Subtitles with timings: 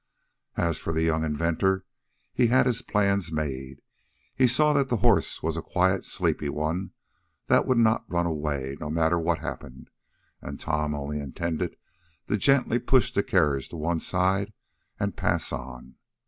[0.57, 1.85] As for the young inventor
[2.33, 3.83] he had his plans made.
[4.35, 6.89] He saw that the horse was a quiet, sleepy one,
[7.45, 9.91] that would not run away, no matter what happened,
[10.41, 11.75] and Tom only intended
[12.25, 14.53] to gently push the carriage to one side,
[14.99, 15.97] and pass on.